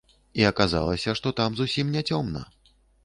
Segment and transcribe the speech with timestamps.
[0.39, 2.41] І аказалася, што там зусім не цёмна!